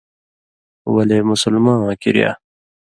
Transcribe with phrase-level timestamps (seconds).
[0.93, 2.31] ولے مسلماواں کِریا